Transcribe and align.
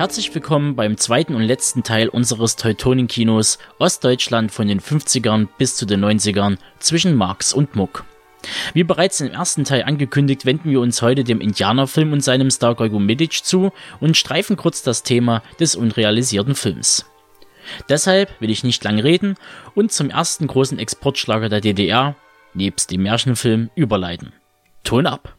Herzlich 0.00 0.34
willkommen 0.34 0.76
beim 0.76 0.96
zweiten 0.96 1.34
und 1.34 1.42
letzten 1.42 1.82
Teil 1.82 2.08
unseres 2.08 2.56
Teutonen-Kinos 2.56 3.58
Ostdeutschland 3.78 4.50
von 4.50 4.66
den 4.66 4.80
50ern 4.80 5.46
bis 5.58 5.76
zu 5.76 5.84
den 5.84 6.02
90ern 6.02 6.56
zwischen 6.78 7.14
Marx 7.14 7.52
und 7.52 7.76
Muck. 7.76 8.06
Wie 8.72 8.82
bereits 8.82 9.20
im 9.20 9.30
ersten 9.30 9.64
Teil 9.64 9.82
angekündigt, 9.82 10.46
wenden 10.46 10.70
wir 10.70 10.80
uns 10.80 11.02
heute 11.02 11.22
dem 11.22 11.42
Indianerfilm 11.42 12.14
und 12.14 12.24
seinem 12.24 12.50
Star 12.50 12.74
Gorgo 12.76 12.98
Medic 12.98 13.44
zu 13.44 13.72
und 14.00 14.16
streifen 14.16 14.56
kurz 14.56 14.82
das 14.82 15.02
Thema 15.02 15.42
des 15.60 15.76
unrealisierten 15.76 16.54
Films. 16.54 17.04
Deshalb 17.90 18.30
will 18.40 18.48
ich 18.48 18.64
nicht 18.64 18.82
lange 18.82 19.04
reden 19.04 19.34
und 19.74 19.92
zum 19.92 20.08
ersten 20.08 20.46
großen 20.46 20.78
Exportschlager 20.78 21.50
der 21.50 21.60
DDR, 21.60 22.16
nebst 22.54 22.90
dem 22.90 23.02
Märchenfilm, 23.02 23.68
überleiten. 23.74 24.32
Ton 24.82 25.04
ab! 25.04 25.36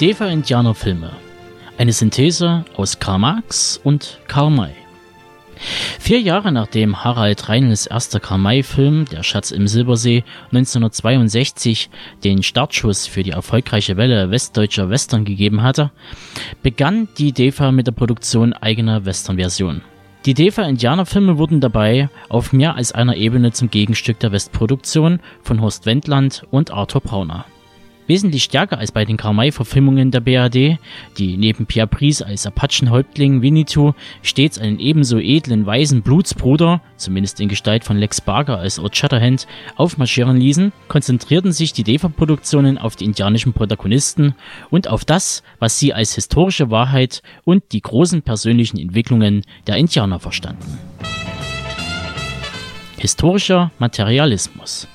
Die 0.00 0.06
DEFA-Indianerfilme. 0.06 1.10
Eine 1.76 1.92
Synthese 1.92 2.64
aus 2.76 3.00
Karl 3.00 3.18
Marx 3.18 3.80
und 3.82 4.20
Karl 4.28 4.50
May. 4.50 4.70
Vier 5.98 6.20
Jahre 6.20 6.52
nachdem 6.52 7.02
Harald 7.02 7.48
Reinls 7.48 7.86
erster 7.86 8.20
Karl-May-Film 8.20 9.06
Der 9.06 9.24
Schatz 9.24 9.50
im 9.50 9.66
Silbersee 9.66 10.22
1962 10.52 11.90
den 12.22 12.44
Startschuss 12.44 13.08
für 13.08 13.24
die 13.24 13.32
erfolgreiche 13.32 13.96
Welle 13.96 14.30
westdeutscher 14.30 14.88
Western 14.88 15.24
gegeben 15.24 15.62
hatte, 15.62 15.90
begann 16.62 17.08
die 17.18 17.32
DEFA 17.32 17.72
mit 17.72 17.88
der 17.88 17.92
Produktion 17.92 18.52
eigener 18.52 19.04
Western-Versionen. 19.04 19.82
Die 20.26 20.34
DEFA-Indianerfilme 20.34 21.38
wurden 21.38 21.60
dabei 21.60 22.08
auf 22.28 22.52
mehr 22.52 22.76
als 22.76 22.92
einer 22.92 23.16
Ebene 23.16 23.50
zum 23.50 23.68
Gegenstück 23.68 24.20
der 24.20 24.30
Westproduktion 24.30 25.18
von 25.42 25.60
Horst 25.60 25.86
Wendland 25.86 26.44
und 26.52 26.70
Arthur 26.70 27.00
Brauner. 27.00 27.46
Wesentlich 28.08 28.42
stärker 28.44 28.78
als 28.78 28.90
bei 28.90 29.04
den 29.04 29.18
Karl-May-Verfilmungen 29.18 30.10
der 30.10 30.20
BRD, 30.20 30.78
die 31.18 31.36
neben 31.36 31.66
Pierre 31.66 31.86
Brice 31.86 32.22
als 32.22 32.46
Apachenhäuptling 32.46 33.42
Winnetou 33.42 33.92
stets 34.22 34.58
einen 34.58 34.78
ebenso 34.78 35.18
edlen 35.18 35.66
weißen 35.66 36.00
Blutsbruder, 36.00 36.80
zumindest 36.96 37.38
in 37.38 37.50
Gestalt 37.50 37.84
von 37.84 37.98
Lex 37.98 38.22
Barker 38.22 38.58
als 38.58 38.78
Old 38.78 38.96
Shatterhand, 38.96 39.46
aufmarschieren 39.76 40.38
ließen, 40.38 40.72
konzentrierten 40.88 41.52
sich 41.52 41.74
die 41.74 41.84
DEFA-Produktionen 41.84 42.78
auf 42.78 42.96
die 42.96 43.04
indianischen 43.04 43.52
Protagonisten 43.52 44.34
und 44.70 44.88
auf 44.88 45.04
das, 45.04 45.42
was 45.58 45.78
sie 45.78 45.92
als 45.92 46.14
historische 46.14 46.70
Wahrheit 46.70 47.22
und 47.44 47.62
die 47.72 47.82
großen 47.82 48.22
persönlichen 48.22 48.78
Entwicklungen 48.78 49.44
der 49.66 49.76
Indianer 49.76 50.18
verstanden. 50.18 50.78
Historischer 52.96 53.70
Materialismus 53.78 54.88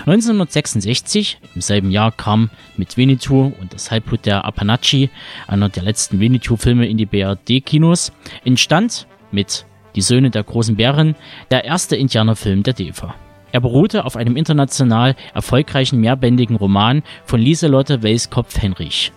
1966, 0.00 1.38
im 1.54 1.60
selben 1.60 1.90
Jahr, 1.90 2.12
kam 2.12 2.50
mit 2.76 2.96
Winnetou 2.96 3.52
und 3.60 3.72
das 3.72 3.90
Halbblut 3.90 4.26
der 4.26 4.44
Apanachi, 4.44 5.10
einer 5.46 5.68
der 5.68 5.82
letzten 5.82 6.20
Winnetou-Filme 6.20 6.86
in 6.86 6.96
die 6.96 7.06
BRD-Kinos, 7.06 8.12
entstand 8.44 9.06
mit 9.30 9.66
Die 9.94 10.02
Söhne 10.02 10.30
der 10.30 10.42
großen 10.42 10.76
Bären 10.76 11.14
der 11.50 11.64
erste 11.64 11.96
Indianerfilm 11.96 12.62
der 12.62 12.74
DEFA. 12.74 13.14
Er 13.52 13.60
beruhte 13.60 14.04
auf 14.04 14.16
einem 14.16 14.36
international 14.36 15.14
erfolgreichen 15.32 16.00
mehrbändigen 16.00 16.56
Roman 16.56 17.04
von 17.24 17.40
Lieselotte 17.40 18.02
Weiskopf-Henrich, 18.02 19.12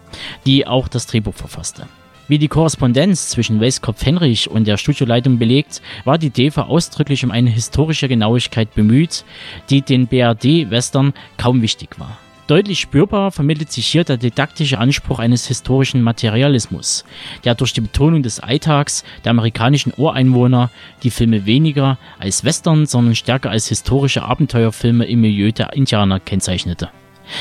die 0.45 0.67
auch 0.67 0.87
das 0.87 1.07
Drehbuch 1.07 1.33
verfasste. 1.33 1.87
Wie 2.27 2.39
die 2.39 2.49
Korrespondenz 2.49 3.29
zwischen 3.29 3.61
Weiskopf-Henrich 3.61 4.49
und 4.49 4.67
der 4.67 4.75
Studioleitung 4.75 5.37
belegt, 5.37 5.81
war 6.03 6.17
die 6.17 6.29
DEFA 6.29 6.63
ausdrücklich 6.63 7.23
um 7.23 7.31
eine 7.31 7.49
historische 7.49 8.09
Genauigkeit 8.09 8.75
bemüht, 8.75 9.23
die 9.69 9.81
den 9.81 10.07
BRD-Western 10.07 11.13
kaum 11.37 11.61
wichtig 11.61 11.97
war. 11.97 12.17
Deutlich 12.47 12.79
spürbar 12.79 13.31
vermittelt 13.31 13.71
sich 13.71 13.87
hier 13.87 14.03
der 14.03 14.17
didaktische 14.17 14.77
Anspruch 14.77 15.19
eines 15.19 15.47
historischen 15.47 16.01
Materialismus, 16.01 17.05
der 17.45 17.55
durch 17.55 17.73
die 17.73 17.81
Betonung 17.81 18.23
des 18.23 18.39
Alltags 18.41 19.05
der 19.23 19.31
amerikanischen 19.31 19.93
Ureinwohner 19.95 20.69
die 21.03 21.11
Filme 21.11 21.45
weniger 21.45 21.97
als 22.19 22.43
Western, 22.43 22.85
sondern 22.85 23.15
stärker 23.15 23.49
als 23.49 23.67
historische 23.67 24.23
Abenteuerfilme 24.23 25.05
im 25.05 25.21
Milieu 25.21 25.51
der 25.51 25.73
Indianer 25.73 26.21
kennzeichnete. 26.21 26.89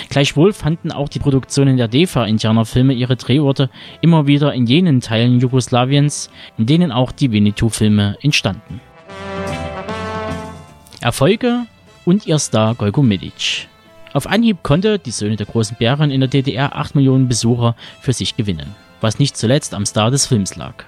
Gleichwohl 0.09 0.53
fanden 0.53 0.93
auch 0.93 1.09
die 1.09 1.19
Produktionen 1.19 1.77
der 1.77 1.89
DEFA-Indianerfilme 1.89 2.93
ihre 2.93 3.17
Drehorte 3.17 3.71
immer 4.01 4.27
wieder 4.27 4.53
in 4.55 4.67
jenen 4.67 5.01
Teilen 5.01 5.41
Jugoslawiens, 5.41 6.31
in 6.59 6.67
denen 6.67 6.93
auch 6.93 7.13
die 7.13 7.33
Winnetou-Filme 7.33 8.17
entstanden. 8.23 8.81
Erfolge 11.01 11.67
und 12.05 12.27
ihr 12.27 12.39
Star 12.39 12.75
Golgo 12.75 13.03
Medic. 13.03 13.69
Auf 14.13 14.27
Anhieb 14.27 14.63
konnte 14.63 14.99
die 14.99 15.11
Söhne 15.11 15.37
der 15.37 15.47
großen 15.47 15.77
Bären 15.79 16.11
in 16.11 16.21
der 16.21 16.29
DDR 16.29 16.75
8 16.75 16.95
Millionen 16.95 17.29
Besucher 17.29 17.77
für 18.01 18.13
sich 18.13 18.37
gewinnen, 18.37 18.75
was 19.01 19.19
nicht 19.19 19.37
zuletzt 19.37 19.75
am 19.75 19.85
Star 19.85 20.11
des 20.11 20.27
Films 20.27 20.57
lag. 20.57 20.85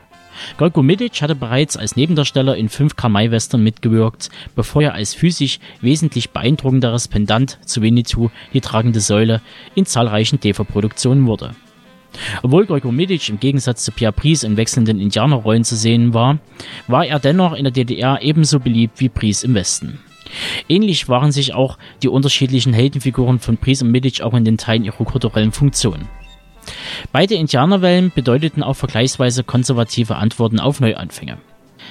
Golko 0.56 0.82
Midic 0.82 1.20
hatte 1.22 1.34
bereits 1.34 1.76
als 1.76 1.96
Nebendarsteller 1.96 2.56
in 2.56 2.68
fünf 2.68 2.96
Kamai-Western 2.96 3.62
mitgewirkt, 3.62 4.30
bevor 4.54 4.82
er 4.82 4.94
als 4.94 5.14
physisch 5.14 5.60
wesentlich 5.80 6.30
beeindruckenderes 6.30 7.08
Pendant 7.08 7.58
zu 7.64 7.82
Winnetou, 7.82 8.30
die 8.52 8.60
tragende 8.60 9.00
Säule, 9.00 9.40
in 9.74 9.86
zahlreichen 9.86 10.40
DEFA-Produktionen 10.40 11.26
wurde. 11.26 11.54
Obwohl 12.42 12.66
Golko 12.66 12.90
Midic 12.90 13.28
im 13.28 13.38
Gegensatz 13.38 13.84
zu 13.84 13.92
Pierre 13.92 14.12
Brice 14.12 14.44
in 14.44 14.56
wechselnden 14.56 15.00
Indianerrollen 15.00 15.64
zu 15.64 15.76
sehen 15.76 16.14
war, 16.14 16.38
war 16.86 17.06
er 17.06 17.18
dennoch 17.18 17.52
in 17.52 17.64
der 17.64 17.72
DDR 17.72 18.20
ebenso 18.22 18.60
beliebt 18.60 19.00
wie 19.00 19.08
Brice 19.08 19.44
im 19.44 19.54
Westen. 19.54 20.00
Ähnlich 20.68 21.08
waren 21.08 21.32
sich 21.32 21.54
auch 21.54 21.78
die 22.02 22.08
unterschiedlichen 22.08 22.72
Heldenfiguren 22.72 23.38
von 23.38 23.56
Brice 23.56 23.82
und 23.82 23.90
Midic 23.90 24.20
auch 24.20 24.34
in 24.34 24.44
den 24.44 24.58
Teilen 24.58 24.84
ihrer 24.84 25.04
kulturellen 25.04 25.52
Funktion. 25.52 26.08
Beide 27.12 27.34
Indianerwellen 27.34 28.12
bedeuteten 28.14 28.62
auch 28.62 28.74
vergleichsweise 28.74 29.44
konservative 29.44 30.16
Antworten 30.16 30.60
auf 30.60 30.80
Neuanfänge. 30.80 31.38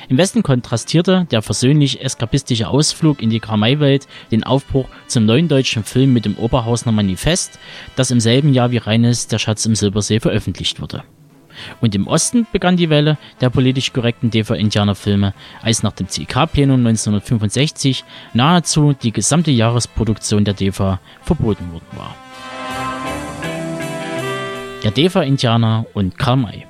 Im 0.09 0.17
Westen 0.17 0.43
kontrastierte 0.43 1.27
der 1.31 1.41
versöhnlich 1.41 2.01
eskapistische 2.01 2.67
Ausflug 2.67 3.21
in 3.21 3.29
die 3.29 3.39
Kramei-Welt 3.39 4.07
den 4.31 4.43
Aufbruch 4.43 4.87
zum 5.07 5.25
neuen 5.25 5.47
deutschen 5.47 5.83
Film 5.83 6.13
mit 6.13 6.25
dem 6.25 6.37
Oberhausner 6.37 6.91
Manifest, 6.91 7.59
das 7.95 8.11
im 8.11 8.19
selben 8.19 8.53
Jahr 8.53 8.71
wie 8.71 8.77
Reines 8.77 9.27
Der 9.27 9.39
Schatz 9.39 9.65
im 9.65 9.75
Silbersee 9.75 10.19
veröffentlicht 10.19 10.81
wurde. 10.81 11.03
Und 11.81 11.95
im 11.95 12.07
Osten 12.07 12.45
begann 12.51 12.77
die 12.77 12.91
Welle 12.91 13.17
der 13.41 13.49
politisch 13.49 13.91
korrekten 13.91 14.29
DV-Indianerfilme, 14.29 15.33
als 15.61 15.81
nach 15.81 15.93
dem 15.93 16.07
CIK-Plenum 16.07 16.85
1965 16.85 18.03
nahezu 18.33 18.93
die 18.93 19.11
gesamte 19.11 19.51
Jahresproduktion 19.51 20.45
der 20.45 20.53
DEFA 20.53 20.99
verboten 21.23 21.71
worden 21.71 21.97
war 21.97 22.15
der 24.87 24.93
Defa-Indianer 24.93 25.85
und 25.93 26.17
Karmai. 26.17 26.65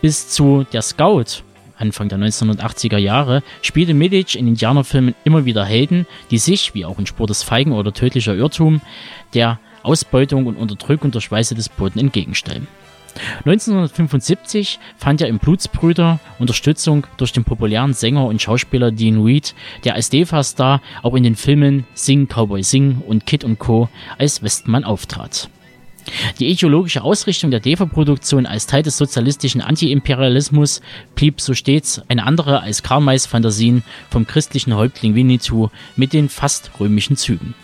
Bis 0.00 0.30
zu 0.30 0.64
Der 0.72 0.80
Scout 0.80 1.42
Anfang 1.76 2.08
der 2.08 2.18
1980er 2.18 2.96
Jahre 2.96 3.42
spielte 3.60 3.92
Medic 3.92 4.36
in 4.36 4.48
Indianerfilmen 4.48 5.14
immer 5.24 5.44
wieder 5.44 5.62
Helden, 5.62 6.06
die 6.30 6.38
sich, 6.38 6.72
wie 6.72 6.86
auch 6.86 6.98
in 6.98 7.04
Spur 7.04 7.26
des 7.26 7.42
Feigen 7.42 7.72
oder 7.72 7.92
Tödlicher 7.92 8.34
Irrtum, 8.34 8.80
der 9.34 9.58
Ausbeutung 9.82 10.46
und 10.46 10.56
Unterdrückung 10.56 11.10
durch 11.10 11.30
Weiße 11.30 11.54
des 11.54 11.68
Boden 11.68 11.98
entgegenstellen. 11.98 12.68
1975 13.44 14.78
fand 14.96 15.20
er 15.20 15.28
im 15.28 15.38
Blutsbrüder 15.38 16.20
Unterstützung 16.38 17.06
durch 17.18 17.32
den 17.32 17.44
populären 17.44 17.92
Sänger 17.92 18.24
und 18.24 18.40
Schauspieler 18.40 18.92
Dean 18.92 19.22
Reed, 19.22 19.54
der 19.84 19.94
als 19.94 20.08
Defa-Star 20.08 20.80
auch 21.02 21.14
in 21.14 21.22
den 21.22 21.36
Filmen 21.36 21.84
Sing 21.92 22.28
Cowboy 22.28 22.62
Sing 22.62 23.02
und 23.06 23.26
Kid 23.26 23.44
Co. 23.58 23.90
als 24.16 24.42
Westmann 24.42 24.84
auftrat. 24.84 25.50
Die 26.38 26.48
ideologische 26.48 27.02
Ausrichtung 27.02 27.50
der 27.50 27.60
DEFA-Produktion 27.60 28.46
als 28.46 28.66
Teil 28.66 28.82
des 28.82 28.96
sozialistischen 28.96 29.60
Antiimperialismus 29.60 30.80
blieb 31.14 31.40
so 31.40 31.54
stets 31.54 32.02
eine 32.08 32.24
andere 32.24 32.60
als 32.60 32.82
Karl 32.82 33.18
Fantasien 33.18 33.82
vom 34.10 34.26
christlichen 34.26 34.74
Häuptling 34.74 35.14
Winnetou 35.14 35.68
mit 35.96 36.12
den 36.12 36.28
fast 36.28 36.70
römischen 36.80 37.16
Zügen. 37.16 37.54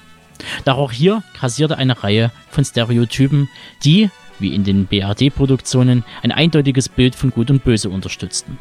Doch 0.65 0.79
auch 0.79 0.93
hier 0.93 1.23
kassierte 1.39 1.79
eine 1.79 2.03
Reihe 2.03 2.31
von 2.51 2.65
Stereotypen, 2.65 3.49
die, 3.85 4.11
wie 4.39 4.55
in 4.55 4.65
den 4.65 4.87
BRD-Produktionen, 4.87 6.05
ein 6.23 6.33
eindeutiges 6.33 6.89
Bild 6.89 7.15
von 7.15 7.31
Gut 7.31 7.51
und 7.51 7.65
Böse 7.65 7.91
unterstützten. 7.91 8.59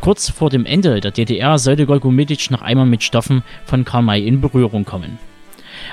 Kurz 0.00 0.30
vor 0.30 0.50
dem 0.50 0.66
Ende 0.66 1.00
der 1.00 1.12
DDR 1.12 1.58
sollte 1.58 1.86
Golgo 1.86 2.10
Mitic 2.10 2.50
noch 2.50 2.62
einmal 2.62 2.86
mit 2.86 3.02
Stoffen 3.04 3.44
von 3.66 3.84
Karl 3.84 4.18
in 4.18 4.40
Berührung 4.40 4.84
kommen. 4.84 5.18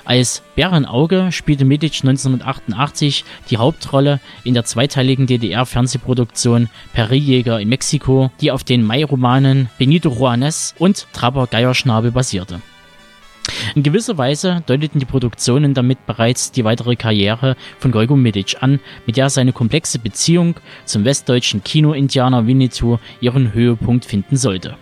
Als 0.06 0.42
Bärenauge 0.56 1.32
spielte 1.32 1.66
Medic 1.66 2.02
1988 2.02 3.26
die 3.50 3.58
Hauptrolle 3.58 4.20
in 4.44 4.54
der 4.54 4.66
zweiteiligen 4.66 5.28
DDR-Fernsehproduktion 5.28 6.70
Periljäger 6.94 7.60
in 7.60 7.70
Mexiko, 7.70 8.32
die 8.42 8.52
auf 8.52 8.64
den 8.64 8.84
Mai-Romanen 8.84 9.70
Benito 9.78 10.10
Juanes 10.10 10.76
und 10.78 11.08
Trapper 11.14 11.48
Geierschnabel 11.48 12.12
basierte. 12.12 12.62
In 13.76 13.84
gewisser 13.84 14.18
Weise 14.18 14.62
deuteten 14.66 15.00
die 15.00 15.06
Produktionen 15.06 15.74
damit 15.74 16.06
bereits 16.06 16.52
die 16.52 16.64
weitere 16.64 16.96
Karriere 16.96 17.56
von 17.80 17.92
Golgo 17.92 18.16
Midic 18.16 18.58
an, 18.62 18.80
mit 19.06 19.18
der 19.18 19.30
seine 19.30 19.54
komplexe 19.54 20.00
Beziehung 20.00 20.56
zum 20.86 21.06
westdeutschen 21.06 21.64
Kino-Indianer 21.64 22.46
Winnetou 22.48 23.00
ihren 23.22 23.54
Höhepunkt 23.54 24.06
finden 24.06 24.36
sollte. 24.36 24.76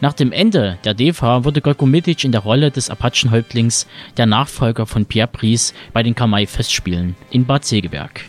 Nach 0.00 0.12
dem 0.12 0.32
Ende 0.32 0.78
der 0.84 0.94
DEFA 0.94 1.44
wurde 1.44 1.60
Golgo 1.60 1.86
Midic 1.86 2.24
in 2.24 2.32
der 2.32 2.42
Rolle 2.42 2.70
des 2.70 2.90
Apachenhäuptlings 2.90 3.86
der 4.16 4.26
Nachfolger 4.26 4.86
von 4.86 5.06
Pierre 5.06 5.28
Brice 5.28 5.74
bei 5.92 6.02
den 6.02 6.14
Kamai-Festspielen 6.14 7.16
in 7.30 7.44
Bad 7.44 7.64
Segeberg. 7.64 8.24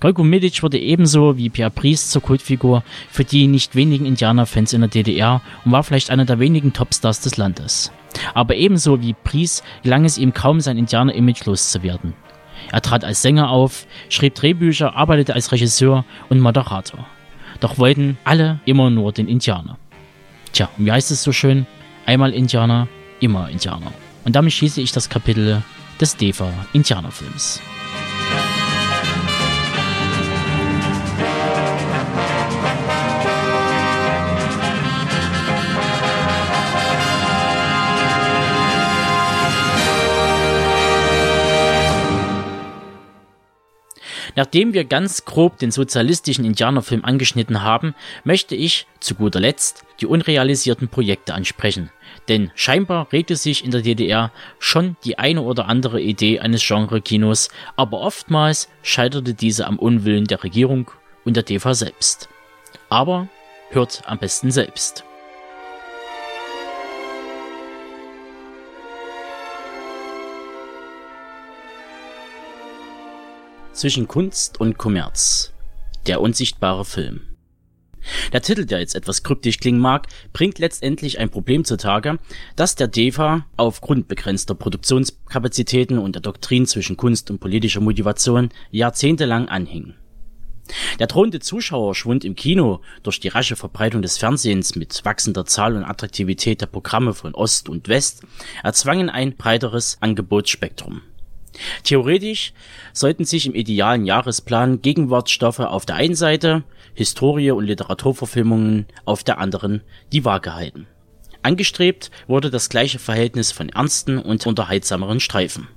Golgo 0.00 0.24
Midic 0.24 0.62
wurde 0.62 0.78
ebenso 0.78 1.36
wie 1.36 1.50
Pierre 1.50 1.70
Brice 1.70 2.08
zur 2.08 2.22
Kultfigur 2.22 2.82
für 3.10 3.24
die 3.24 3.46
nicht 3.46 3.74
wenigen 3.74 4.06
Indianerfans 4.06 4.72
in 4.72 4.80
der 4.80 4.88
DDR 4.88 5.42
und 5.64 5.72
war 5.72 5.82
vielleicht 5.82 6.10
einer 6.10 6.24
der 6.24 6.38
wenigen 6.38 6.72
Topstars 6.72 7.20
des 7.20 7.36
Landes. 7.36 7.92
Aber 8.34 8.56
ebenso 8.56 9.02
wie 9.02 9.12
Pries 9.12 9.62
gelang 9.82 10.04
es 10.04 10.16
ihm 10.16 10.32
kaum, 10.32 10.60
sein 10.60 10.78
Indianer-Image 10.78 11.44
loszuwerden. 11.44 12.14
Er 12.72 12.80
trat 12.80 13.04
als 13.04 13.22
Sänger 13.22 13.50
auf, 13.50 13.86
schrieb 14.08 14.34
Drehbücher, 14.34 14.94
arbeitete 14.96 15.34
als 15.34 15.52
Regisseur 15.52 16.04
und 16.28 16.40
Moderator. 16.40 17.06
Doch 17.60 17.78
wollten 17.78 18.16
alle 18.24 18.60
immer 18.64 18.90
nur 18.90 19.12
den 19.12 19.28
Indianer. 19.28 19.76
Tja, 20.52 20.68
wie 20.76 20.90
heißt 20.90 21.10
es 21.10 21.22
so 21.22 21.32
schön? 21.32 21.66
Einmal 22.06 22.32
Indianer, 22.32 22.88
immer 23.20 23.48
Indianer. 23.48 23.92
Und 24.24 24.36
damit 24.36 24.52
schließe 24.52 24.80
ich 24.80 24.92
das 24.92 25.08
Kapitel 25.08 25.62
des 26.00 26.16
DEFA 26.16 26.52
Indianerfilms. 26.72 27.60
Nachdem 44.36 44.72
wir 44.72 44.84
ganz 44.84 45.24
grob 45.24 45.58
den 45.58 45.70
sozialistischen 45.70 46.44
Indianerfilm 46.44 47.04
angeschnitten 47.04 47.62
haben, 47.62 47.94
möchte 48.24 48.54
ich, 48.54 48.86
zu 49.00 49.14
guter 49.14 49.40
Letzt, 49.40 49.84
die 50.00 50.06
unrealisierten 50.06 50.88
Projekte 50.88 51.34
ansprechen. 51.34 51.90
Denn 52.28 52.50
scheinbar 52.54 53.12
regte 53.12 53.36
sich 53.36 53.64
in 53.64 53.70
der 53.70 53.82
DDR 53.82 54.32
schon 54.58 54.96
die 55.04 55.18
eine 55.18 55.42
oder 55.42 55.66
andere 55.66 56.00
Idee 56.00 56.40
eines 56.40 56.66
Genre-Kinos, 56.66 57.48
aber 57.76 58.00
oftmals 58.00 58.68
scheiterte 58.82 59.34
diese 59.34 59.66
am 59.66 59.78
Unwillen 59.78 60.24
der 60.24 60.42
Regierung 60.42 60.90
und 61.24 61.36
der 61.36 61.42
DEFA 61.42 61.74
selbst. 61.74 62.28
Aber 62.88 63.28
hört 63.70 64.02
am 64.06 64.18
besten 64.18 64.50
selbst. 64.50 65.04
Zwischen 73.80 74.06
Kunst 74.06 74.60
und 74.60 74.76
Kommerz. 74.76 75.54
Der 76.06 76.20
unsichtbare 76.20 76.84
Film. 76.84 77.22
Der 78.30 78.42
Titel, 78.42 78.66
der 78.66 78.80
jetzt 78.80 78.94
etwas 78.94 79.22
kryptisch 79.22 79.58
klingen 79.58 79.80
mag, 79.80 80.06
bringt 80.34 80.58
letztendlich 80.58 81.18
ein 81.18 81.30
Problem 81.30 81.64
zutage, 81.64 82.18
dass 82.56 82.74
der 82.74 82.88
DEFA 82.88 83.46
aufgrund 83.56 84.06
begrenzter 84.06 84.54
Produktionskapazitäten 84.54 85.98
und 85.98 86.14
der 86.14 86.20
Doktrin 86.20 86.66
zwischen 86.66 86.98
Kunst 86.98 87.30
und 87.30 87.40
politischer 87.40 87.80
Motivation 87.80 88.50
jahrzehntelang 88.70 89.48
anhing. 89.48 89.94
Der 90.98 91.06
drohende 91.06 91.40
Zuschauerschwund 91.40 92.22
im 92.26 92.36
Kino 92.36 92.82
durch 93.02 93.18
die 93.18 93.28
rasche 93.28 93.56
Verbreitung 93.56 94.02
des 94.02 94.18
Fernsehens 94.18 94.76
mit 94.76 95.06
wachsender 95.06 95.46
Zahl 95.46 95.74
und 95.74 95.84
Attraktivität 95.84 96.60
der 96.60 96.66
Programme 96.66 97.14
von 97.14 97.34
Ost 97.34 97.70
und 97.70 97.88
West 97.88 98.24
erzwangen 98.62 99.08
ein 99.08 99.36
breiteres 99.36 99.96
Angebotsspektrum. 100.00 101.00
Theoretisch 101.84 102.52
sollten 102.92 103.24
sich 103.24 103.46
im 103.46 103.54
idealen 103.54 104.06
Jahresplan 104.06 104.82
Gegenwartsstoffe 104.82 105.60
auf 105.60 105.86
der 105.86 105.96
einen 105.96 106.14
Seite, 106.14 106.64
Historie 106.94 107.50
und 107.50 107.64
Literaturverfilmungen 107.64 108.86
auf 109.04 109.24
der 109.24 109.38
anderen 109.38 109.82
die 110.12 110.24
Waage 110.24 110.54
halten. 110.54 110.86
Angestrebt 111.42 112.10
wurde 112.26 112.50
das 112.50 112.68
gleiche 112.68 112.98
Verhältnis 112.98 113.52
von 113.52 113.70
ernsten 113.70 114.18
und 114.18 114.46
unterhaltsameren 114.46 115.20
Streifen. 115.20 115.68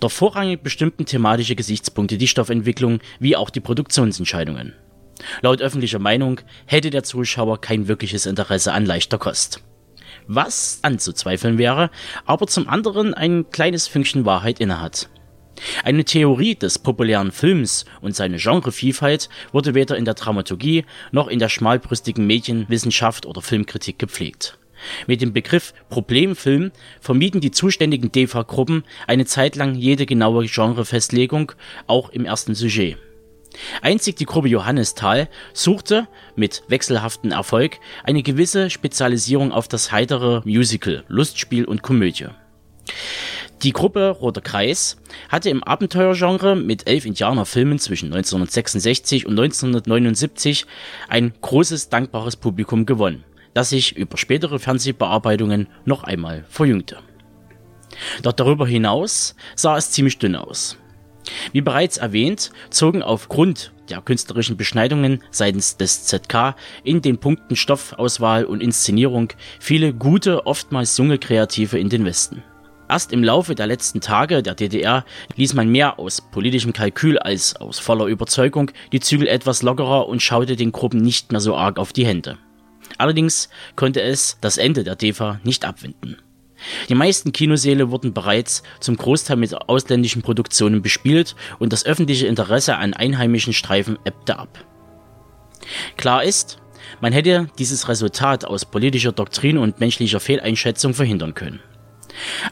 Doch 0.00 0.12
vorrangig 0.12 0.62
bestimmten 0.62 1.06
thematische 1.06 1.56
Gesichtspunkte 1.56 2.18
die 2.18 2.28
Stoffentwicklung 2.28 3.00
wie 3.18 3.34
auch 3.34 3.50
die 3.50 3.60
Produktionsentscheidungen. 3.60 4.74
Laut 5.40 5.60
öffentlicher 5.60 5.98
Meinung 5.98 6.40
hätte 6.66 6.90
der 6.90 7.02
Zuschauer 7.02 7.60
kein 7.60 7.88
wirkliches 7.88 8.26
Interesse 8.26 8.72
an 8.72 8.86
leichter 8.86 9.18
Kost. 9.18 9.62
Was 10.28 10.78
anzuzweifeln 10.82 11.58
wäre, 11.58 11.90
aber 12.24 12.46
zum 12.46 12.68
anderen 12.68 13.14
ein 13.14 13.50
kleines 13.50 13.88
Fünkchen 13.88 14.24
Wahrheit 14.24 14.60
innehat. 14.60 15.08
Eine 15.84 16.04
Theorie 16.04 16.54
des 16.54 16.78
populären 16.78 17.32
Films 17.32 17.84
und 18.00 18.14
seine 18.14 18.38
Genrevielfalt 18.38 19.28
wurde 19.52 19.74
weder 19.74 19.96
in 19.96 20.04
der 20.04 20.14
Dramaturgie 20.14 20.84
noch 21.12 21.28
in 21.28 21.38
der 21.38 21.48
schmalbrüstigen 21.48 22.26
Medienwissenschaft 22.26 23.26
oder 23.26 23.42
Filmkritik 23.42 23.98
gepflegt. 23.98 24.58
Mit 25.06 25.20
dem 25.20 25.32
Begriff 25.32 25.74
Problemfilm 25.88 26.70
vermieden 27.00 27.40
die 27.40 27.50
zuständigen 27.50 28.12
DEFA-Gruppen 28.12 28.84
eine 29.06 29.26
Zeit 29.26 29.56
lang 29.56 29.74
jede 29.74 30.06
genaue 30.06 30.46
Genrefestlegung, 30.46 31.52
auch 31.86 32.10
im 32.10 32.24
ersten 32.24 32.54
Sujet. 32.54 32.96
Einzig 33.82 34.16
die 34.16 34.26
Gruppe 34.26 34.48
Johannisthal 34.48 35.28
suchte, 35.52 36.06
mit 36.36 36.62
wechselhaftem 36.68 37.32
Erfolg, 37.32 37.78
eine 38.04 38.22
gewisse 38.22 38.70
Spezialisierung 38.70 39.52
auf 39.52 39.68
das 39.68 39.90
heitere 39.90 40.42
Musical, 40.44 41.04
Lustspiel 41.08 41.64
und 41.64 41.82
Komödie. 41.82 42.26
Die 43.62 43.72
Gruppe 43.72 44.10
Roter 44.10 44.40
Kreis 44.40 44.98
hatte 45.28 45.50
im 45.50 45.64
Abenteuergenre 45.64 46.54
mit 46.54 46.88
elf 46.88 47.04
Indianerfilmen 47.04 47.80
zwischen 47.80 48.06
1966 48.06 49.26
und 49.26 49.32
1979 49.32 50.64
ein 51.08 51.32
großes, 51.40 51.88
dankbares 51.88 52.36
Publikum 52.36 52.86
gewonnen, 52.86 53.24
das 53.54 53.70
sich 53.70 53.96
über 53.96 54.16
spätere 54.16 54.60
Fernsehbearbeitungen 54.60 55.66
noch 55.84 56.04
einmal 56.04 56.44
verjüngte. 56.48 56.98
Doch 58.22 58.32
darüber 58.32 58.64
hinaus 58.64 59.34
sah 59.56 59.76
es 59.76 59.90
ziemlich 59.90 60.18
dünn 60.18 60.36
aus. 60.36 60.76
Wie 61.52 61.60
bereits 61.60 61.96
erwähnt, 61.96 62.52
zogen 62.70 63.02
aufgrund 63.02 63.72
der 63.90 64.00
künstlerischen 64.02 64.56
Beschneidungen 64.56 65.24
seitens 65.32 65.76
des 65.76 66.04
ZK 66.04 66.54
in 66.84 67.02
den 67.02 67.18
Punkten 67.18 67.56
Stoffauswahl 67.56 68.44
und 68.44 68.62
Inszenierung 68.62 69.32
viele 69.58 69.92
gute, 69.92 70.46
oftmals 70.46 70.96
junge 70.96 71.18
Kreative 71.18 71.76
in 71.76 71.88
den 71.88 72.04
Westen. 72.04 72.44
Erst 72.88 73.12
im 73.12 73.22
Laufe 73.22 73.54
der 73.54 73.66
letzten 73.66 74.00
Tage 74.00 74.42
der 74.42 74.54
DDR 74.54 75.04
ließ 75.36 75.54
man 75.54 75.68
mehr 75.68 75.98
aus 75.98 76.22
politischem 76.22 76.72
Kalkül 76.72 77.18
als 77.18 77.56
aus 77.56 77.78
voller 77.78 78.06
Überzeugung 78.06 78.70
die 78.92 79.00
Zügel 79.00 79.28
etwas 79.28 79.62
lockerer 79.62 80.08
und 80.08 80.22
schaute 80.22 80.56
den 80.56 80.72
Gruppen 80.72 81.00
nicht 81.00 81.30
mehr 81.30 81.40
so 81.40 81.54
arg 81.54 81.78
auf 81.78 81.92
die 81.92 82.06
Hände. 82.06 82.38
Allerdings 82.96 83.50
konnte 83.76 84.00
es 84.00 84.38
das 84.40 84.56
Ende 84.56 84.84
der 84.84 84.96
DEFA 84.96 85.40
nicht 85.44 85.66
abwenden. 85.66 86.16
Die 86.88 86.94
meisten 86.94 87.32
Kinosäle 87.32 87.90
wurden 87.90 88.14
bereits 88.14 88.62
zum 88.80 88.96
Großteil 88.96 89.36
mit 89.36 89.54
ausländischen 89.54 90.22
Produktionen 90.22 90.82
bespielt 90.82 91.36
und 91.58 91.72
das 91.72 91.84
öffentliche 91.84 92.26
Interesse 92.26 92.76
an 92.76 92.94
einheimischen 92.94 93.52
Streifen 93.52 93.98
ebbte 94.04 94.38
ab. 94.38 94.64
Klar 95.96 96.24
ist, 96.24 96.58
man 97.00 97.12
hätte 97.12 97.48
dieses 97.58 97.88
Resultat 97.88 98.44
aus 98.44 98.64
politischer 98.64 99.12
Doktrin 99.12 99.58
und 99.58 99.78
menschlicher 99.78 100.20
Fehleinschätzung 100.20 100.94
verhindern 100.94 101.34
können. 101.34 101.60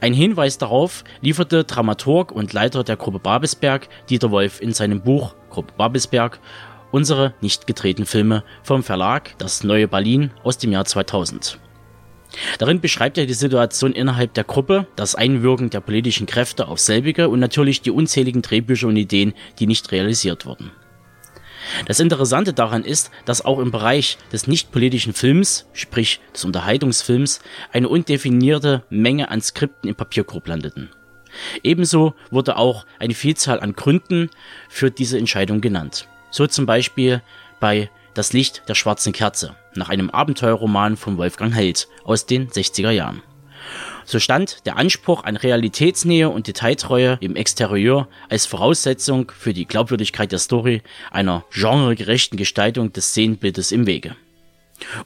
Ein 0.00 0.14
Hinweis 0.14 0.58
darauf 0.58 1.04
lieferte 1.20 1.64
Dramaturg 1.64 2.32
und 2.32 2.52
Leiter 2.52 2.84
der 2.84 2.96
Gruppe 2.96 3.18
Babelsberg 3.18 3.88
Dieter 4.08 4.30
Wolf 4.30 4.60
in 4.60 4.72
seinem 4.72 5.00
Buch 5.00 5.34
Gruppe 5.50 5.72
Babelsberg 5.76 6.40
Unsere 6.92 7.34
nicht 7.40 7.66
gedrehten 7.66 8.06
Filme 8.06 8.44
vom 8.62 8.82
Verlag 8.82 9.34
Das 9.38 9.64
Neue 9.64 9.88
Berlin 9.88 10.30
aus 10.44 10.58
dem 10.58 10.72
Jahr 10.72 10.84
2000. 10.84 11.58
Darin 12.58 12.80
beschreibt 12.80 13.18
er 13.18 13.26
die 13.26 13.34
Situation 13.34 13.92
innerhalb 13.92 14.34
der 14.34 14.44
Gruppe, 14.44 14.86
das 14.96 15.14
Einwirken 15.14 15.70
der 15.70 15.80
politischen 15.80 16.26
Kräfte 16.26 16.68
auf 16.68 16.78
selbige 16.78 17.28
und 17.28 17.40
natürlich 17.40 17.82
die 17.82 17.90
unzähligen 17.90 18.42
Drehbücher 18.42 18.88
und 18.88 18.96
Ideen, 18.96 19.34
die 19.58 19.66
nicht 19.66 19.90
realisiert 19.92 20.46
wurden. 20.46 20.70
Das 21.86 22.00
Interessante 22.00 22.52
daran 22.52 22.84
ist, 22.84 23.10
dass 23.24 23.44
auch 23.44 23.58
im 23.58 23.70
Bereich 23.70 24.18
des 24.32 24.46
nicht-politischen 24.46 25.12
Films, 25.12 25.66
sprich 25.72 26.20
des 26.34 26.44
Unterhaltungsfilms, 26.44 27.40
eine 27.72 27.88
undefinierte 27.88 28.84
Menge 28.90 29.30
an 29.30 29.40
Skripten 29.40 29.88
im 29.88 29.94
Papierkorb 29.94 30.46
landeten. 30.48 30.90
Ebenso 31.62 32.14
wurde 32.30 32.56
auch 32.56 32.86
eine 32.98 33.14
Vielzahl 33.14 33.60
an 33.60 33.74
Gründen 33.74 34.30
für 34.68 34.90
diese 34.90 35.18
Entscheidung 35.18 35.60
genannt. 35.60 36.08
So 36.30 36.46
zum 36.46 36.66
Beispiel 36.66 37.22
bei 37.60 37.90
Das 38.14 38.32
Licht 38.32 38.62
der 38.68 38.74
schwarzen 38.74 39.12
Kerze 39.12 39.56
nach 39.74 39.90
einem 39.90 40.08
Abenteuerroman 40.08 40.96
von 40.96 41.18
Wolfgang 41.18 41.54
Held 41.54 41.86
aus 42.04 42.24
den 42.24 42.48
60er 42.48 42.90
Jahren. 42.90 43.22
So 44.08 44.20
stand 44.20 44.64
der 44.66 44.76
Anspruch 44.76 45.24
an 45.24 45.36
Realitätsnähe 45.36 46.30
und 46.30 46.46
Detailtreue 46.46 47.18
im 47.20 47.34
Exterieur 47.34 48.06
als 48.28 48.46
Voraussetzung 48.46 49.32
für 49.36 49.52
die 49.52 49.66
Glaubwürdigkeit 49.66 50.30
der 50.30 50.38
Story 50.38 50.82
einer 51.10 51.44
genregerechten 51.52 52.38
Gestaltung 52.38 52.92
des 52.92 53.08
Szenenbildes 53.08 53.72
im 53.72 53.86
Wege. 53.86 54.14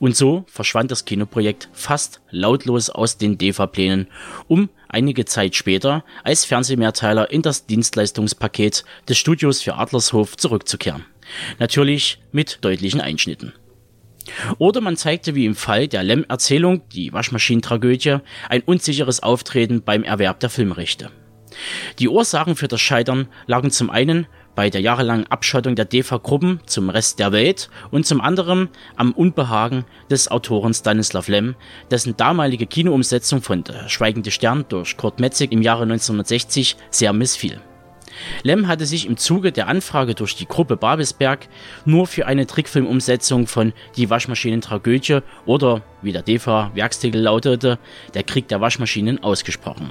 Und 0.00 0.16
so 0.16 0.45
verschwand 0.49 0.90
das 0.90 1.07
Kinoprojekt 1.07 1.71
fast 1.73 2.21
lautlos 2.30 2.90
aus 2.90 3.16
den 3.16 3.38
DEFA-Plänen, 3.38 4.09
um 4.49 4.69
einige 4.88 5.25
Zeit 5.25 5.54
später 5.54 6.04
als 6.23 6.45
Fernsehmehrteiler 6.45 7.30
in 7.30 7.40
das 7.40 7.64
Dienstleistungspaket 7.66 8.85
des 9.09 9.16
Studios 9.16 9.62
für 9.62 9.76
Adlershof 9.76 10.37
zurückzukehren. 10.37 11.07
Natürlich 11.59 12.19
mit 12.33 12.59
deutlichen 12.61 13.00
Einschnitten. 13.00 13.54
Oder 14.59 14.81
man 14.81 14.97
zeigte 14.97 15.35
wie 15.35 15.47
im 15.47 15.55
Fall 15.55 15.89
der 15.89 16.03
Lem-Erzählung, 16.03 16.83
die 16.91 17.12
Waschmaschinentragödie, 17.12 18.19
ein 18.49 18.62
unsicheres 18.62 19.23
Auftreten 19.23 19.83
beim 19.83 20.03
Erwerb 20.05 20.41
der 20.41 20.50
Filmrechte. 20.50 21.11
Die 21.99 22.09
Ursachen 22.09 22.57
für 22.57 22.69
das 22.69 22.81
Scheitern 22.81 23.29
lagen 23.47 23.71
zum 23.71 23.91
einen 23.91 24.27
bei 24.55 24.71
der 24.71 24.81
jahrelangen 24.81 25.27
Abschottung 25.29 25.75
der 25.75 25.85
DEFA-Gruppen 25.85 26.61
zum 26.67 26.91
Rest 26.91 27.19
der 27.19 27.33
Welt 27.33 27.71
und 27.91 28.07
zum 28.07 28.21
anderen 28.21 28.69
am 28.97 29.12
Unbehagen 29.12 29.85
des 30.11 30.31
Autoren 30.31 30.75
Stanislav 30.75 31.29
Lem, 31.29 31.55
dessen 31.91 32.17
damalige 32.17 32.67
Kinoumsetzung 32.67 33.43
von 33.43 33.65
Der 33.65 33.89
Schweigende 33.89 34.31
Stern 34.31 34.65
durch 34.69 34.97
Kurt 34.97 35.21
Metzig 35.21 35.53
im 35.53 35.62
Jahre 35.62 35.85
1960 35.85 36.77
sehr 36.91 37.12
missfiel. 37.12 37.61
Lem 38.43 38.69
hatte 38.69 38.87
sich 38.87 39.07
im 39.07 39.17
Zuge 39.17 39.53
der 39.53 39.69
Anfrage 39.69 40.15
durch 40.15 40.37
die 40.37 40.47
Gruppe 40.47 40.77
Babelsberg 40.77 41.49
nur 41.85 42.07
für 42.07 42.27
eine 42.27 42.47
Trickfilmumsetzung 42.47 43.47
von 43.47 43.73
Die 43.97 44.11
Waschmaschinen-Tragödie 44.11 45.21
oder, 45.47 45.83
wie 46.03 46.12
der 46.12 46.23
DEFA-Werkstitel 46.23 47.19
lautete, 47.19 47.79
Der 48.15 48.23
Krieg 48.23 48.49
der 48.49 48.61
Waschmaschinen 48.61 49.23
ausgesprochen 49.23 49.91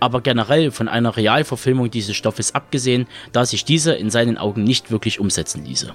aber 0.00 0.20
generell 0.20 0.70
von 0.70 0.88
einer 0.88 1.16
Realverfilmung 1.16 1.90
dieses 1.90 2.16
Stoffes 2.16 2.54
abgesehen, 2.54 3.06
da 3.32 3.44
sich 3.44 3.64
diese 3.64 3.92
in 3.92 4.10
seinen 4.10 4.38
Augen 4.38 4.64
nicht 4.64 4.90
wirklich 4.90 5.20
umsetzen 5.20 5.64
ließe. 5.64 5.94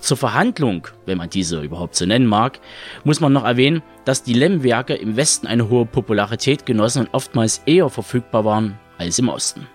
Zur 0.00 0.16
Verhandlung, 0.16 0.88
wenn 1.06 1.18
man 1.18 1.30
diese 1.30 1.60
überhaupt 1.60 1.96
so 1.96 2.06
nennen 2.06 2.26
mag, 2.26 2.60
muss 3.04 3.20
man 3.20 3.32
noch 3.32 3.44
erwähnen, 3.44 3.82
dass 4.04 4.22
die 4.22 4.34
Lem-Werke 4.34 4.94
im 4.94 5.16
Westen 5.16 5.46
eine 5.46 5.68
hohe 5.68 5.86
Popularität 5.86 6.66
genossen 6.66 7.06
und 7.06 7.14
oftmals 7.14 7.62
eher 7.66 7.88
verfügbar 7.88 8.44
waren 8.44 8.78
als 8.98 9.18
im 9.18 9.28
Osten. 9.28 9.66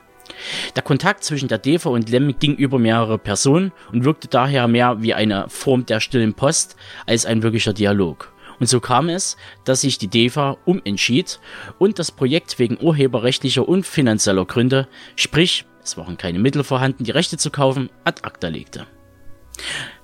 Der 0.76 0.84
Kontakt 0.84 1.24
zwischen 1.24 1.48
der 1.48 1.58
DEFA 1.58 1.90
und 1.90 2.10
Lem 2.10 2.38
ging 2.40 2.56
über 2.56 2.80
mehrere 2.80 3.18
Personen 3.18 3.72
und 3.92 4.04
wirkte 4.06 4.28
daher 4.28 4.68
mehr 4.68 5.02
wie 5.02 5.14
eine 5.14 5.50
Form 5.50 5.86
der 5.86 6.00
stillen 6.00 6.34
Post 6.34 6.76
als 7.06 7.26
ein 7.26 7.44
wirklicher 7.44 7.74
Dialog. 7.74 8.34
Und 8.60 8.68
so 8.68 8.80
kam 8.80 9.10
es, 9.10 9.38
dass 9.66 9.82
sich 9.82 9.98
die 9.98 10.08
DEFA 10.08 10.58
umentschied 10.66 11.40
und 11.80 11.98
das 11.98 12.12
Projekt 12.12 12.60
wegen 12.60 12.78
urheberrechtlicher 12.80 13.68
und 13.68 13.88
finanzieller 13.88 14.46
Gründe, 14.46 14.88
sprich 15.16 15.66
es 15.84 15.98
waren 15.98 16.18
keine 16.18 16.40
Mittel 16.40 16.64
vorhanden, 16.64 17.04
die 17.04 17.12
Rechte 17.12 17.38
zu 17.38 17.50
kaufen, 17.50 17.90
ad 18.04 18.22
acta 18.24 18.48
legte. 18.48 18.86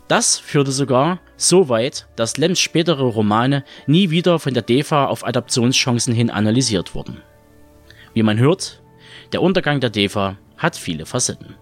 Das 0.07 0.39
führte 0.39 0.71
sogar 0.71 1.19
so 1.35 1.69
weit, 1.69 2.07
dass 2.15 2.37
Lems 2.37 2.59
spätere 2.59 3.03
Romane 3.03 3.63
nie 3.87 4.09
wieder 4.09 4.39
von 4.39 4.53
der 4.53 4.63
DEFA 4.63 5.05
auf 5.05 5.25
Adaptionschancen 5.25 6.13
hin 6.13 6.29
analysiert 6.29 6.95
wurden. 6.95 7.21
Wie 8.13 8.23
man 8.23 8.39
hört, 8.39 8.81
der 9.31 9.41
Untergang 9.41 9.79
der 9.79 9.89
DEFA 9.89 10.37
hat 10.57 10.75
viele 10.75 11.05
Facetten. 11.05 11.55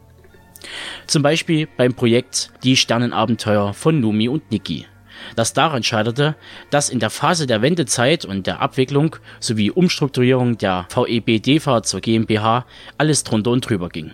Zum 1.07 1.22
Beispiel 1.22 1.67
beim 1.77 1.93
Projekt 1.93 2.51
Die 2.63 2.75
Sternenabenteuer 2.75 3.74
von 3.74 4.00
Numi 4.00 4.27
und 4.27 4.51
Niki, 4.51 4.88
das 5.36 5.53
daran 5.53 5.84
scheiterte, 5.84 6.36
dass 6.69 6.89
in 6.89 7.00
der 7.00 7.10
Phase 7.10 7.48
der 7.48 7.62
Wendezeit 7.62 8.25
und 8.25 8.48
der 8.48 8.62
Abwicklung 8.62 9.15
sowie 9.39 9.72
Umstrukturierung 9.72 10.57
der 10.57 10.88
VEB 10.93 11.41
DEFA 11.41 11.84
zur 11.84 12.01
GmbH 12.01 12.65
alles 12.98 13.24
drunter 13.24 13.51
und 13.51 13.67
drüber 13.67 13.89
ging. 13.89 14.12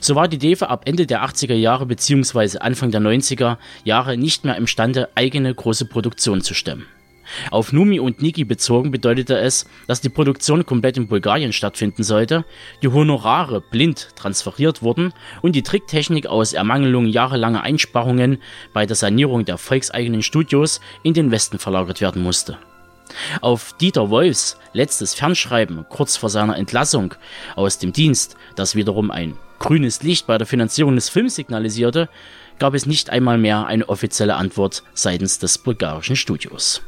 So 0.00 0.14
war 0.14 0.28
die 0.28 0.38
DEFA 0.38 0.66
ab 0.66 0.82
Ende 0.86 1.06
der 1.06 1.24
80er 1.24 1.54
Jahre 1.54 1.86
bzw. 1.86 2.58
Anfang 2.58 2.90
der 2.90 3.00
90er 3.00 3.56
Jahre 3.84 4.16
nicht 4.16 4.44
mehr 4.44 4.56
imstande, 4.56 5.08
eigene 5.14 5.54
große 5.54 5.86
Produktion 5.86 6.40
zu 6.40 6.54
stemmen. 6.54 6.86
Auf 7.50 7.72
Numi 7.72 8.00
und 8.00 8.22
Niki 8.22 8.44
bezogen 8.44 8.90
bedeutete 8.90 9.38
es, 9.38 9.66
dass 9.86 10.00
die 10.00 10.08
Produktion 10.08 10.66
komplett 10.66 10.96
in 10.96 11.08
Bulgarien 11.08 11.52
stattfinden 11.52 12.02
sollte, 12.02 12.44
die 12.82 12.88
Honorare 12.88 13.60
blind 13.60 14.10
transferiert 14.16 14.82
wurden 14.82 15.12
und 15.42 15.54
die 15.54 15.62
Tricktechnik 15.62 16.26
aus 16.26 16.52
Ermangelung 16.52 17.06
jahrelanger 17.06 17.62
Einsparungen 17.62 18.38
bei 18.72 18.86
der 18.86 18.96
Sanierung 18.96 19.44
der 19.44 19.58
volkseigenen 19.58 20.22
Studios 20.22 20.80
in 21.02 21.14
den 21.14 21.30
Westen 21.30 21.58
verlagert 21.58 22.00
werden 22.00 22.22
musste. 22.22 22.58
Auf 23.40 23.74
Dieter 23.80 24.10
Wolfs 24.10 24.56
letztes 24.72 25.14
Fernschreiben 25.14 25.84
kurz 25.88 26.16
vor 26.16 26.28
seiner 26.30 26.56
Entlassung 26.56 27.14
aus 27.56 27.78
dem 27.78 27.92
Dienst, 27.92 28.36
das 28.54 28.74
wiederum 28.74 29.10
ein 29.10 29.36
grünes 29.58 30.02
Licht 30.02 30.26
bei 30.26 30.38
der 30.38 30.46
Finanzierung 30.46 30.94
des 30.94 31.08
Films 31.08 31.34
signalisierte, 31.34 32.08
gab 32.58 32.74
es 32.74 32.86
nicht 32.86 33.10
einmal 33.10 33.38
mehr 33.38 33.66
eine 33.66 33.88
offizielle 33.88 34.36
Antwort 34.36 34.82
seitens 34.94 35.38
des 35.38 35.58
bulgarischen 35.58 36.16
Studios. 36.16 36.82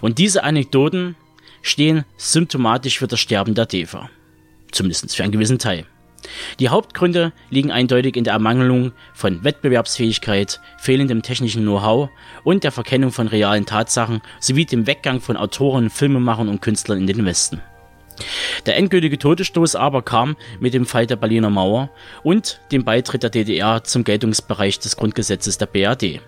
Und 0.00 0.18
diese 0.18 0.44
Anekdoten 0.44 1.16
stehen 1.62 2.04
symptomatisch 2.16 2.98
für 2.98 3.06
das 3.06 3.20
Sterben 3.20 3.54
der 3.54 3.66
DEFA. 3.66 4.10
Zumindest 4.72 5.14
für 5.14 5.22
einen 5.22 5.32
gewissen 5.32 5.58
Teil. 5.58 5.84
Die 6.58 6.68
Hauptgründe 6.68 7.32
liegen 7.48 7.70
eindeutig 7.70 8.16
in 8.16 8.24
der 8.24 8.34
Ermangelung 8.34 8.92
von 9.14 9.42
Wettbewerbsfähigkeit, 9.42 10.60
fehlendem 10.78 11.22
technischen 11.22 11.62
Know-how 11.62 12.10
und 12.44 12.64
der 12.64 12.72
Verkennung 12.72 13.10
von 13.10 13.28
realen 13.28 13.66
Tatsachen 13.66 14.20
sowie 14.38 14.66
dem 14.66 14.86
Weggang 14.86 15.20
von 15.20 15.36
Autoren, 15.36 15.90
Filmemachern 15.90 16.48
und 16.48 16.60
Künstlern 16.60 16.98
in 16.98 17.06
den 17.06 17.24
Westen. 17.24 17.62
Der 18.66 18.76
endgültige 18.76 19.18
Todesstoß 19.18 19.76
aber 19.76 20.02
kam 20.02 20.36
mit 20.60 20.74
dem 20.74 20.84
Fall 20.84 21.06
der 21.06 21.16
Berliner 21.16 21.48
Mauer 21.48 21.90
und 22.22 22.60
dem 22.70 22.84
Beitritt 22.84 23.22
der 23.22 23.30
DDR 23.30 23.82
zum 23.82 24.04
Geltungsbereich 24.04 24.78
des 24.78 24.96
Grundgesetzes 24.96 25.56
der 25.56 25.66
BRD. 25.66 26.20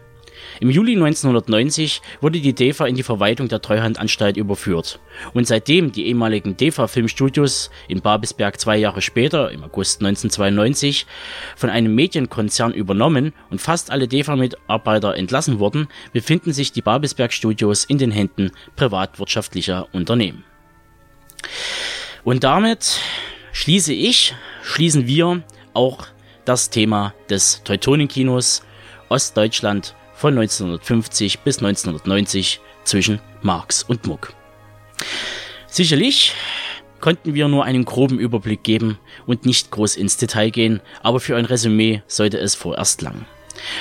Im 0.61 0.71
Juli 0.71 0.93
1990 0.95 2.03
wurde 2.21 2.41
die 2.41 2.55
DEFA 2.55 2.87
in 2.87 2.95
die 2.95 3.03
Verwaltung 3.03 3.49
der 3.49 3.63
Treuhandanstalt 3.63 4.37
überführt 4.37 5.01
und 5.33 5.47
seitdem 5.47 5.93
die 5.93 6.07
ehemaligen 6.07 6.57
DEFA 6.57 6.87
Filmstudios 6.87 7.71
in 7.89 8.01
Babelsberg 8.01 8.61
zwei 8.61 8.77
Jahre 8.77 9.03
später, 9.03 9.51
im 9.51 9.65
August 9.65 10.01
1992, 10.01 11.07
von 11.57 11.71
einem 11.71 11.95
Medienkonzern 11.95 12.73
übernommen 12.73 13.33
und 13.51 13.61
fast 13.61 13.91
alle 13.91 14.09
DEFA-Mitarbeiter 14.09 15.17
entlassen 15.17 15.59
wurden, 15.59 15.89
befinden 16.13 16.53
sich 16.53 16.73
die 16.73 16.83
Babelsberg 16.83 17.33
Studios 17.33 17.85
in 17.85 17.99
den 17.99 18.11
Händen 18.11 18.53
privatwirtschaftlicher 18.77 19.89
Unternehmen. 19.93 20.45
Und 22.25 22.45
damit 22.45 23.01
schließe 23.53 23.93
ich, 23.93 24.35
schließen 24.63 25.07
wir 25.07 25.43
auch 25.75 26.07
das 26.45 26.71
Thema 26.71 27.15
des 27.29 27.63
Teutonenkinos 27.65 28.63
Ostdeutschland 29.09 29.95
von 30.23 30.39
1950 30.39 31.41
bis 31.41 31.59
1990 31.59 32.61
zwischen 32.85 33.19
Marx 33.43 33.83
und 33.83 34.07
Muck. 34.07 34.33
Sicherlich 35.67 36.35
konnten 37.01 37.35
wir 37.35 37.49
nur 37.49 37.65
einen 37.65 37.85
groben 37.85 38.21
Überblick 38.21 38.63
geben 38.63 39.01
und 39.27 39.47
nicht 39.47 39.73
groß 39.73 39.97
ins 39.97 40.19
Detail 40.19 40.51
gehen, 40.51 40.81
aber 41.03 41.19
für 41.19 41.35
ein 41.35 41.45
Resümee 41.45 42.03
sollte 42.07 42.39
es 42.39 42.55
vorerst 42.55 43.03
lang. 43.03 43.25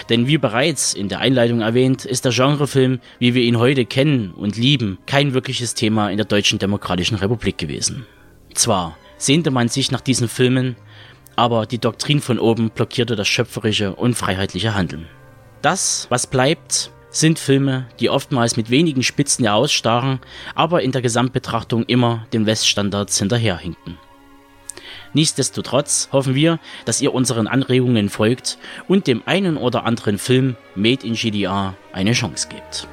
Denn 0.09 0.25
wie 0.25 0.39
bereits 0.39 0.95
in 0.95 1.09
der 1.09 1.19
Einleitung 1.19 1.61
erwähnt, 1.61 2.05
ist 2.05 2.25
der 2.25 2.31
Genrefilm, 2.31 3.01
wie 3.19 3.35
wir 3.35 3.43
ihn 3.43 3.59
heute 3.59 3.85
kennen 3.85 4.31
und 4.31 4.57
lieben, 4.57 4.97
kein 5.05 5.35
wirkliches 5.35 5.75
Thema 5.75 6.09
in 6.09 6.17
der 6.17 6.25
Deutschen 6.25 6.57
Demokratischen 6.57 7.17
Republik 7.17 7.59
gewesen. 7.59 8.07
Zwar 8.55 8.97
sehnte 9.17 9.51
man 9.51 9.67
sich 9.67 9.91
nach 9.91 10.01
diesen 10.01 10.27
Filmen, 10.27 10.75
aber 11.35 11.67
die 11.67 11.77
Doktrin 11.77 12.19
von 12.19 12.39
oben 12.39 12.71
blockierte 12.71 13.15
das 13.15 13.27
schöpferische 13.27 13.93
und 13.93 14.15
freiheitliche 14.15 14.73
Handeln. 14.73 15.07
Das, 15.61 16.07
was 16.09 16.25
bleibt, 16.27 16.91
sind 17.11 17.37
Filme, 17.37 17.85
die 17.99 18.09
oftmals 18.09 18.57
mit 18.57 18.69
wenigen 18.69 19.03
Spitzen 19.03 19.45
herausstarren, 19.45 20.19
aber 20.55 20.81
in 20.81 20.91
der 20.91 21.01
Gesamtbetrachtung 21.01 21.83
immer 21.83 22.25
den 22.33 22.45
Weststandards 22.45 23.19
hinterherhinken. 23.19 23.97
Nichtsdestotrotz 25.13 26.09
hoffen 26.11 26.35
wir, 26.35 26.59
dass 26.85 27.01
ihr 27.01 27.13
unseren 27.13 27.47
Anregungen 27.47 28.09
folgt 28.09 28.57
und 28.87 29.07
dem 29.07 29.21
einen 29.25 29.57
oder 29.57 29.85
anderen 29.85 30.17
Film 30.17 30.55
Made 30.73 31.05
in 31.05 31.13
GDR 31.13 31.75
eine 31.91 32.13
Chance 32.13 32.47
gebt. 32.47 32.87